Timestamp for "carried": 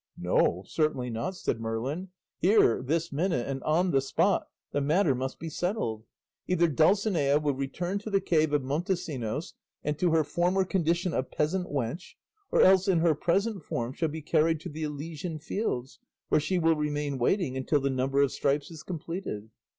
14.23-14.59